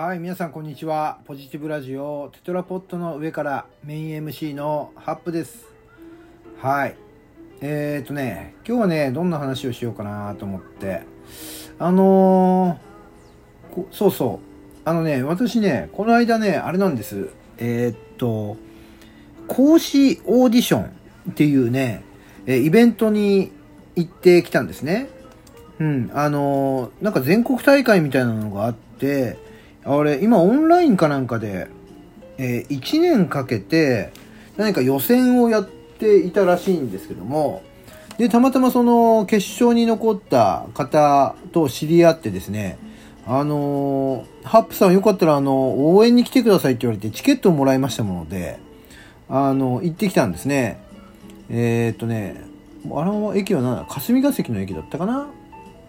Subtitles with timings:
[0.00, 1.18] はい、皆さんこんにちは。
[1.24, 5.66] ポジティブラジオテトラポットの上からメイン MC のハップです。
[6.62, 6.96] はい。
[7.60, 11.02] えー、とね、今日はね、どんな話をしようかなと思って。
[11.80, 14.38] あのーそうそ
[14.84, 14.88] う。
[14.88, 17.30] あのね、私ね、この間ね、あれなんです。
[17.56, 18.56] えー、っと、
[19.48, 20.84] 講師オーディション
[21.32, 22.04] っていうね、
[22.46, 23.50] えイベントに
[23.96, 25.08] 行ってきたんですね。
[25.80, 29.47] うん、あのーなんか全国大会みたいなのがあって、
[29.84, 31.68] あれ、今オンラインかなんかで、
[32.38, 34.12] え1年かけて、
[34.56, 37.62] 何か予選をやっていたらしいんですけども、
[38.18, 42.78] で、たまたまその決勝に残った方と知り合ってですね、
[43.26, 48.58] あのーハップさんよかったらあの、応援に来てくださいって言われてチケットをもらいましたもので、
[49.28, 50.80] あの、行ってきたんですね。
[51.50, 52.42] えー、っとね、
[52.90, 55.28] あの駅は何だ霞が関の駅だったかな？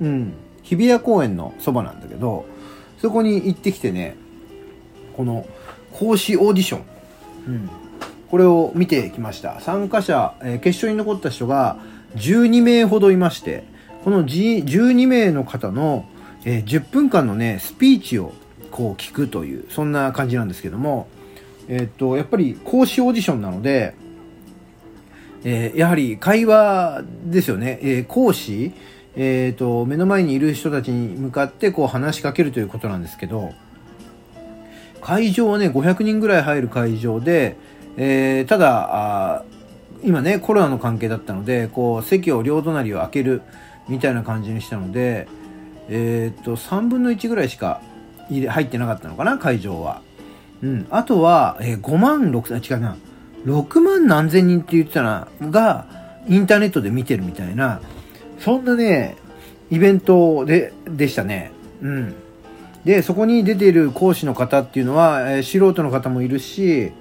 [0.00, 0.34] うん。
[0.62, 2.46] 日比谷公園のそばなんだけど、
[3.04, 4.16] そこに行ってきてね、
[5.14, 5.46] この
[5.92, 6.84] 講師オーディション、
[7.48, 7.70] うん、
[8.30, 9.60] これを見てきました。
[9.60, 11.76] 参加者、えー決勝に残った人が
[12.16, 13.64] 12名ほどいまして、
[14.04, 16.06] このじ12名の方の、
[16.46, 18.32] えー10分間のね、スピーチを
[18.70, 21.06] こう聞くという、そんな感じなんですけども、
[21.68, 23.94] えーっと、やっぱり講師オーディションなので、
[25.44, 27.78] えーやはり会話ですよね。
[27.82, 28.72] えー講師、
[29.16, 33.52] えーと、目の前にいる人たちに向かってこう話しかけるということなんですけど、
[35.00, 37.56] 会場はね、500人ぐらい入る会場で、
[37.96, 39.44] えーただ、あ
[40.02, 43.42] 今ね、コロナの関係だったので、こう、席を両隣を開ける
[43.88, 45.28] みたいな感じにしたので、
[45.88, 47.80] えーと、3分の1ぐらいしか
[48.30, 50.02] 入れ入ってなかったのかな、会場は。
[50.62, 50.86] うん。
[50.90, 52.96] あとは、えー5万6千、違うな、
[53.46, 55.86] 6万何千人って言ってたな、が、
[56.28, 57.80] インターネットで見てるみたいな、
[58.44, 59.16] そんなね、
[59.70, 61.50] イベントで、でしたね。
[61.80, 62.14] うん。
[62.84, 66.92] で、そこに出ている講師の方っていうのは、えー素人の方もいるし、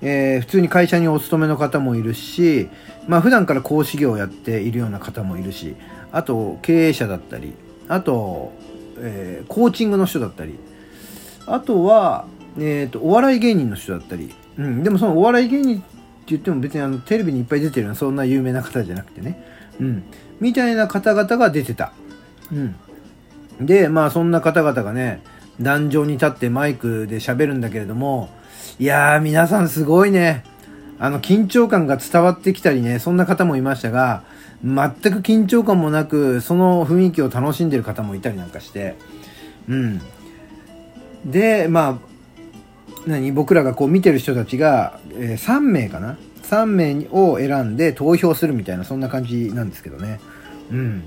[0.00, 2.68] えー普通に会社にお勤めの方もいるし、
[3.06, 5.76] まあ普段から講師業をやっているような方もいるし、
[6.10, 7.52] あと経営者だったり、
[7.86, 8.52] あと、
[8.98, 10.58] えーコーチングの人だったり、
[11.46, 12.26] あとは、
[12.58, 15.84] えっ、と、お笑い芸人の人だったり、うん、でもそのお笑い芸人って
[16.26, 19.42] 言っても別にあのテレビにいっぱい出てるようなそんな有名な方じゃなくてね、
[19.80, 20.02] うん、
[20.42, 21.92] みたいな方々が出てた。
[22.52, 22.74] うん。
[23.64, 25.22] で、まあそんな方々がね、
[25.60, 28.28] 壇上に立ってマイクで喋るんだけれども、
[28.78, 30.44] いやー皆さんすごいね。
[30.98, 34.24] あの緊張感が伝わってきたりね、そんな方もいましたが、
[34.64, 38.96] 全く緊張感もなく、その雰囲気を楽しんでる方もいたりなんかして、
[39.68, 40.00] うん。
[41.24, 42.12] で、まあ、
[43.06, 43.32] 何？
[43.32, 46.16] 僕らがこう見てる人たちが、えー3名かな？
[46.52, 50.20] 3名を選んで投票するみたいなそんな感じなんですけどね。
[50.70, 51.02] うん。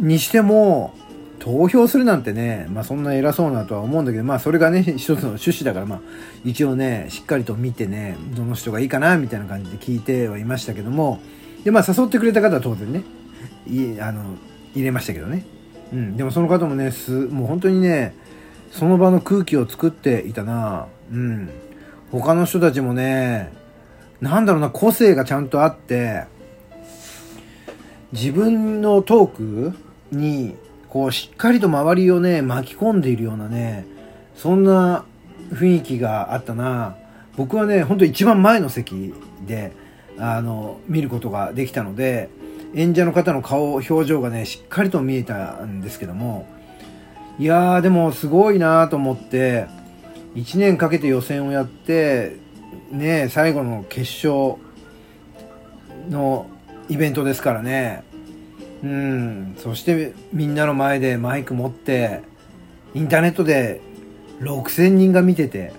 [0.00, 0.94] にしても
[1.38, 6.00] 投票するなんてね、まあ、そんな偉そうなとは思うんだけどまあそれがね一つの趣旨だからまあ
[6.44, 11.20] 一応ねしっかりと見てねどの人がいいかなみたいな感じで聞いてはいましたけども。
[11.62, 13.04] でまあ誘ってくれた方は当然ね
[13.68, 14.36] いあの
[14.74, 15.44] 入れましたけどね。
[15.92, 16.16] うん。
[16.16, 18.14] でもその方もねすもう本当にね
[18.72, 20.88] その場の空気を作っていたな。
[21.12, 21.48] うん。
[22.12, 23.52] 他の人たちもね
[24.20, 26.24] なんだろうな個性がちゃんとあって
[28.12, 29.78] 自分のトーク
[30.12, 30.54] に
[30.88, 33.86] こうしっかりと周りをね巻き込んでいるようなね
[34.36, 35.06] そんな
[35.50, 36.96] 雰囲気があったな。
[37.36, 39.14] 僕はねほんと一番前の席
[39.46, 39.72] で
[40.18, 42.28] あの見ることができたので
[42.74, 46.46] 演者の方の顔表情がねしっかりと見えたんですけども
[47.38, 49.66] いやーでもすごいなと思って
[50.34, 52.36] 1年かけて予選をやって
[52.90, 54.56] ね最後の決勝
[56.08, 56.46] の
[56.88, 58.02] イベントですからね。
[58.82, 59.54] うん。
[59.58, 62.22] そしてみんなの前でマイク持って
[62.94, 63.80] インターネットで
[64.40, 65.72] 6000人が見てて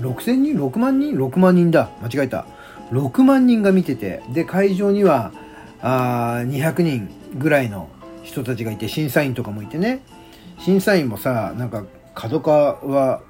[0.00, 1.90] 6000人？6万人？6万人だ。
[2.02, 2.46] 間違えた。
[2.90, 5.32] 6万人が見ててで会場には
[5.80, 7.08] あ200人
[7.38, 7.88] ぐらいの
[8.24, 10.00] 人たちがいて審査員とかもいてね。
[10.58, 11.84] 審査員もさなんか
[12.14, 13.22] 角川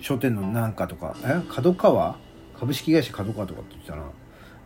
[0.00, 2.16] 書店のなんかとかえ角川？
[2.58, 4.02] 株式会社角川とかって言ってたな。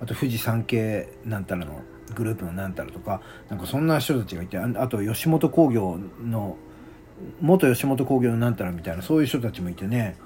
[0.00, 1.82] あと富士山系なんたらの
[2.14, 6.56] グループのなんたらとかなんかそんな人たちがいてあと吉本興業の
[7.40, 10.16] 元吉本興業のなんたらみたいなそういう人たちもいてね。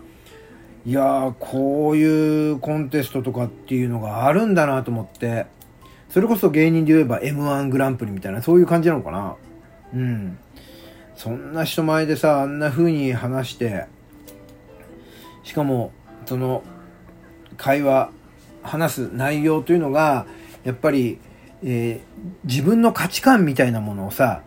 [0.85, 5.47] いやーこういうコンテストとかっていうのがあるんだなと思って
[6.09, 9.37] それこそ芸人で言えば m 1グランプリみたいなそういう感じなのかな。
[9.95, 10.39] うん。
[11.15, 13.87] そんな人前でさあんな風に話して
[15.43, 15.93] しかも
[16.27, 16.63] その
[17.57, 18.11] 会話
[18.63, 20.27] 話す内容というのが
[20.65, 21.19] やっぱり、
[21.63, 22.13] えー
[22.45, 24.43] 自分の価値観みたいなものをさ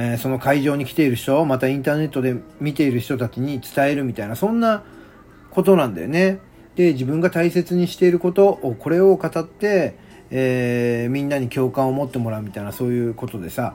[0.00, 4.84] えー、その会場に来ている人、またインターネットで見ている人たちに伝えるみたいな、そんな
[5.50, 6.38] ことなんだよね。
[6.76, 9.96] で、自分が大切にしていることを、これを語って、
[10.30, 13.74] えー、みんなに共感を持ってもらうみたいな、そういうことでさ。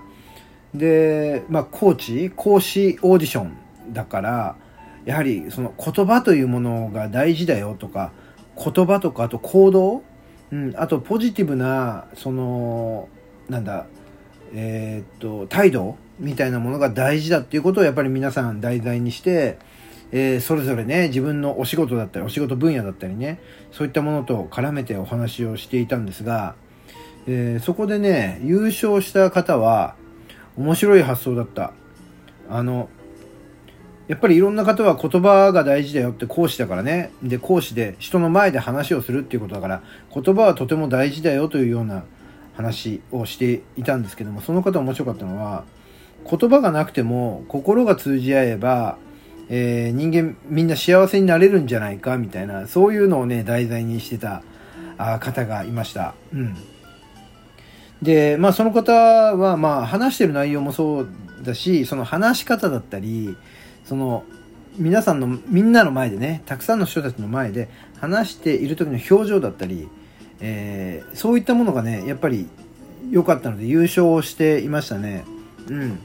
[0.74, 3.58] で、まあ、コーチ、講師オーディション
[3.92, 4.56] だから、
[5.06, 8.12] やはりその言葉というものが大事だよとか、
[8.58, 10.04] 言葉とか、あと行動、
[10.52, 13.10] うん、あとポジティブな、その、
[13.50, 13.88] なんだ、
[14.54, 19.58] えー、っと、態度みたいなものが大事だっていうことをやっぱり皆さん題材にして、
[20.12, 23.40] えー、それぞれね、自分のお仕事だったり、お仕事分野だったりね、
[23.72, 26.56] そういったものと絡めてお話をしていたんですが、
[27.26, 29.96] えー、そこでね、優勝した方は、
[30.56, 31.74] 面白い発想だった。
[32.48, 32.90] あの、
[34.08, 37.12] やっぱりいろんな方は言葉が大事だよって講師だからね。
[37.24, 39.82] で、講師で人の前で話をするっていうことだから、
[40.14, 42.04] 言葉はとても大事だよというような
[42.56, 45.64] 話をしていたんですけども、その方面白かったのは、
[46.30, 48.98] 言葉がなくても心が通じ合えば、
[49.50, 54.44] えー、人間みんな幸せになれるんじゃないかみたいな、そういうのをね、題材にしてた
[54.98, 56.14] あ方がいました。
[56.34, 56.56] うん。
[58.02, 61.10] で、まあその方は、まあ話してる内容もそう
[61.42, 63.36] だし、その話し方だったり、
[63.86, 64.24] その
[64.78, 67.70] 皆さんの、みんなの前でね、たくさんの人たちの前で
[68.00, 69.88] 話している時の表情だったり、
[70.40, 72.48] えー、そういったものがね、やっぱり
[73.12, 75.26] 良かったので優勝をしていましたね。
[75.68, 76.00] うん。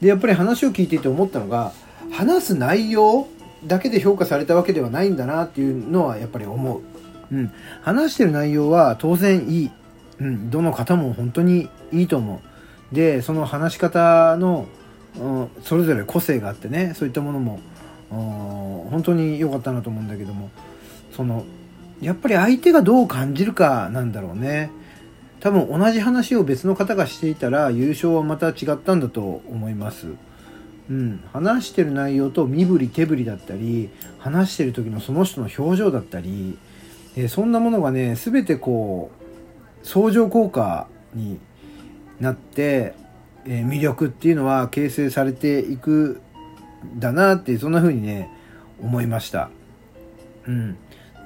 [0.00, 1.72] で、やっぱり話を聞いていて思ったのが、
[2.12, 3.26] 話す内容
[3.66, 6.82] だけで評価されたわけではないんだなっていうのはやっぱり思う。
[7.32, 7.52] うん。
[7.82, 9.70] 話してる内容は当然いい。
[10.20, 10.50] うん。
[10.50, 12.40] どの方も本当にいいと思
[12.92, 12.94] う。
[12.94, 14.66] で、その話し方の、
[15.62, 17.60] それぞれ個性があってね、そういったものも、
[18.10, 20.50] 本当に良かったなと思うんだけども、
[21.16, 21.44] その、
[22.00, 24.70] やっぱり相手がどう感じるかなんだろうね。
[25.40, 30.06] 多分同じ話を別の方がしていたら優勝はまた違ったんだと思います。
[30.90, 36.58] うん、話してる内容と身振り手振りだったり話してる時のその人の表情だったり、
[37.16, 39.10] え、そんなものがね全てこ
[39.82, 41.38] う相乗効果に
[42.20, 42.94] なって、
[43.44, 46.20] 魅力っていうのは形成されていく
[46.96, 48.30] だなってそんな風にね
[48.80, 49.50] 思いました。
[50.46, 50.76] うん、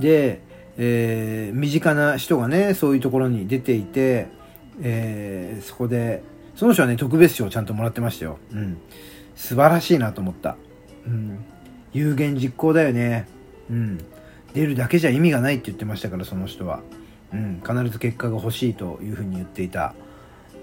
[0.00, 0.40] で、
[0.76, 4.28] えー、身近な人がねそういうところに出ていて、
[4.80, 6.22] えーそこで
[6.54, 8.38] その人はね特別賞をちゃんともらってましたよ。
[8.52, 8.78] うん
[9.38, 10.56] 素晴らしいなと思った。
[11.06, 11.44] うん。
[11.92, 13.28] 有言実行だよね。
[13.70, 13.98] うん。
[14.52, 16.80] 出るだけじゃ意味がないって言ってましたから、その人は。
[17.32, 17.62] うん。
[17.64, 19.94] 必ず結果が欲しいというふうに言っていた。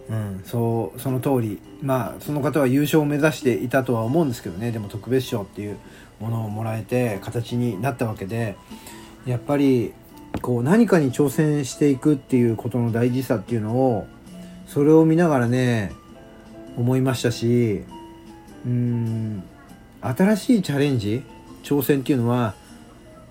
[0.09, 0.41] うん。
[0.45, 1.59] そう、その通り。
[1.81, 4.71] まあ、その方は優勝を目指していたとは思うんですけどね。
[4.71, 5.77] でも特別賞っていう
[6.19, 8.55] ものをもらえて形になったわけで、
[9.25, 9.93] やっぱり、
[10.41, 14.07] こう何かに挑戦していくっていうことの大事さっていうのを、
[14.67, 15.91] それを見ながらね、
[16.77, 17.83] 思いましたし、
[18.65, 19.43] うん
[20.01, 21.23] 新しいチャレンジ
[21.63, 22.55] 挑戦っていうのは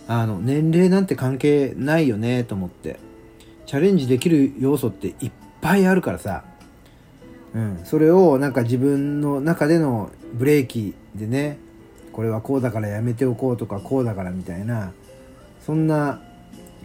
[0.06, 2.98] あの年齢なんて関係ないよねと思って
[3.66, 6.44] チャレンジできる要素っていっぱいあるからさ、
[7.54, 11.58] うん、それをなんか自分の中でのブレーキでね
[12.12, 14.92] これはこうだからやめておこうとかこうだからみたいな
[15.64, 16.20] そんな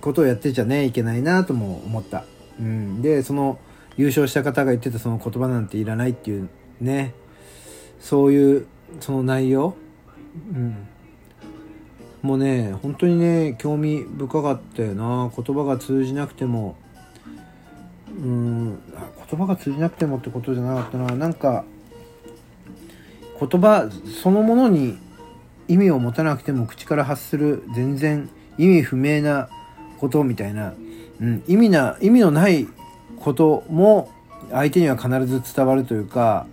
[0.01, 2.23] ことをやってちゃねいけないなとも思った、
[2.59, 3.59] うん、でその
[3.97, 7.13] 優勝した方が言ってたその言葉なんていらないっていうね
[7.99, 8.67] そういう
[8.99, 9.75] その内容、
[10.53, 10.87] うん、
[12.21, 15.31] もうね本当にね興味深かったよな。
[15.35, 16.75] 言葉が通じなくても。
[18.09, 18.79] うん。
[19.29, 21.65] 言葉が通じなくてもってことじゃなかったななんか
[23.39, 23.89] 言葉
[24.21, 24.97] そのものに
[25.67, 29.49] 意味を持たなくても口から発する全然意味不明な
[29.99, 30.73] ことみたいな、
[31.21, 32.67] うん、意味な意味のない
[33.19, 34.11] ことも
[34.51, 36.47] 相手には必ず伝わるというか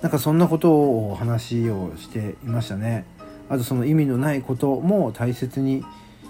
[0.00, 3.04] なんかそんなことを話をしていましたね。
[3.48, 5.84] あとその意味のないことも大切に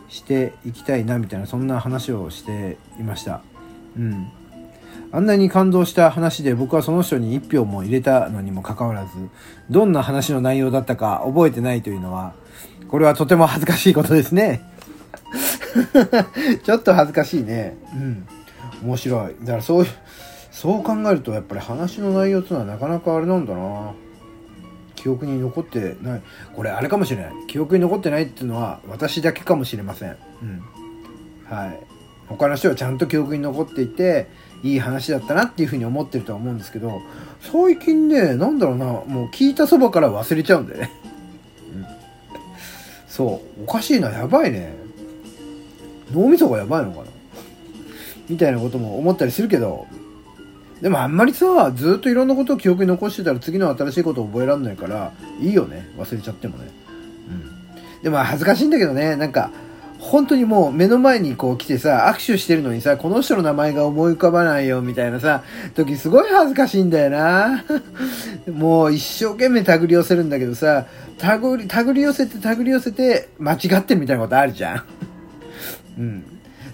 [0.09, 3.43] していきたいなみたいなそんな話をしていました。
[3.97, 4.31] うん。
[5.13, 9.11] あんなに感動した話で僕はその人に1票も入れたのにもかかわらず、
[9.71, 12.35] どんな話の内容だったか覚えてないというのは、
[12.89, 14.63] これはとても恥ずかしいことですね。
[16.65, 17.77] ちょっと恥ずかしいね。
[17.95, 18.27] うん。
[18.83, 19.37] 面白い。
[19.41, 19.91] だからそういう、
[20.51, 23.93] そう考えるとやっぱり話の内容っていうのはなかなかあれなんだな
[24.95, 26.23] 記憶に残ってない
[26.55, 30.63] これあれかもしれない記憶に残ってないっていうのは私だけかもしれませんうん
[31.47, 31.81] はい
[32.29, 34.29] 他の人はちゃんと記憶に残っていて
[34.63, 37.03] いい話だったなっていうふうに思ってるとは思うんですけど
[37.41, 40.93] 最近ねなんだろうなもう聞いたそばから忘れちゃうんだよね、
[41.75, 41.87] うん、
[43.09, 43.65] そう。
[43.65, 44.75] おかしいなやばいね。
[46.13, 47.07] 脳みそがやばいのかな。
[48.29, 49.87] みたいなことも思ったりするけど。
[50.81, 55.89] でもあんまりさずっといろんなことを記憶に残してたら次の新しいことを覚えられないからいいよね。
[55.97, 56.71] 忘れちゃってもね。
[57.29, 58.03] うん。
[58.03, 59.17] でも恥ずかしいんだけどね。
[59.17, 59.51] なんか
[60.03, 65.45] 本当にもう目の前にこう来てさ、握手してるのにさ、この人の名前が思い浮かばないよみたいなさ、
[65.75, 67.65] 時すごい恥ずかしいんだよな。
[68.53, 70.87] もう一生懸命手繰り寄せるんだけどさ、
[71.19, 74.83] 手繰り、手繰り寄せて手繰り寄せて間違ってるみたいなことあるじゃん。
[75.99, 76.25] うん。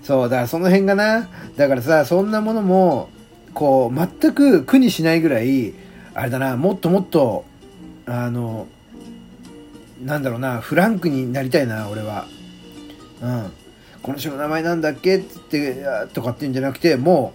[0.02, 3.10] そう、だからその辺がな、だからさ、そんなものも、
[3.52, 5.74] こう、全く苦にしないぐらい、
[6.14, 7.44] あれだな、もっともっと、
[8.06, 8.68] あの、
[10.02, 12.26] なんだろうな、フランクになりたいな、俺は。
[13.22, 13.52] うん、
[14.02, 15.18] この人の名前なんだっけ？
[15.18, 15.84] って
[16.14, 17.32] とかっていうんじゃなくても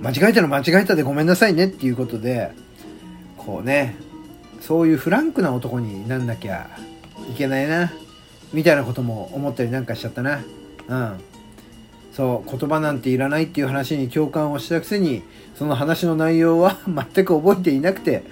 [0.00, 2.50] う間違えたら間違えたでごめんなさいねっていうことで
[3.36, 3.96] こうね
[4.60, 6.70] そういうフランクな男になんなきゃ
[7.30, 7.92] いけないな
[8.52, 10.40] みたいなことも思ったりなんかしちゃったな。
[10.88, 11.20] うん。
[12.12, 15.24] そう言葉なんていらないっていう話に共感をしたくせに
[15.56, 18.22] その話の内容は 全く覚えていなくて、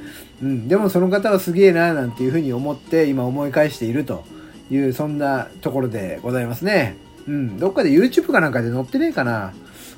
[0.41, 4.25] うん、でもその方はすげえななんていうふうに思って今思い返していると。
[4.73, 6.97] いうそんなところでございますね。
[7.29, 9.53] うん、どっかで YouTube かなんかで載ってねえかな。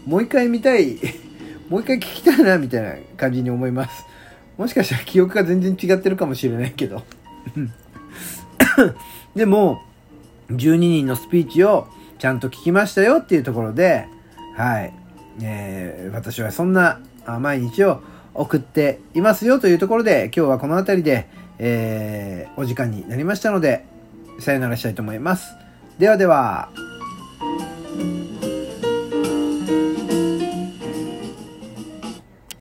[0.07, 0.99] もう一回見たい、
[1.71, 4.04] もう一回聞きたいな、みたいな感じに思います。
[4.59, 7.02] もしかしたら記憶が全然違ってるかもしれないけど。
[9.35, 9.83] でも、
[10.50, 11.87] 12人のスピーチを
[12.19, 14.07] ちゃんと聞きましたよっていうところで、
[14.57, 14.93] はい。
[15.43, 17.00] えー、私はそんな
[17.40, 18.02] 毎日を
[18.35, 21.28] 送っていますよというところで、今日はこの辺りで、
[21.59, 23.85] えー、お時間になりましたので、
[24.40, 25.54] さよならしたいと思います。
[25.98, 26.68] ではでは。